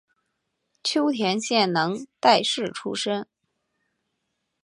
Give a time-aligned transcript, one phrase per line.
[0.83, 3.27] 秋田县能代市出身。